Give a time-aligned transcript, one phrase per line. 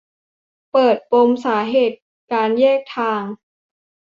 [0.71, 1.97] เปิดปมสาเหตุ
[2.31, 3.21] การแยกทาง